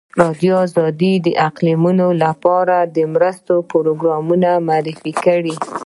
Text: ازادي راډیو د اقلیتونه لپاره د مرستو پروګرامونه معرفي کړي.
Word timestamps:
ازادي 0.27 0.49
راډیو 0.83 1.13
د 1.25 1.27
اقلیتونه 1.47 2.05
لپاره 2.23 2.75
د 2.95 2.97
مرستو 3.13 3.55
پروګرامونه 3.71 4.49
معرفي 4.67 5.13
کړي. 5.23 5.55